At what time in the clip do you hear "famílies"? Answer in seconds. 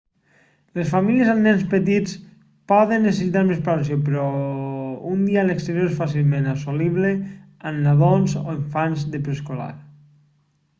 0.91-1.27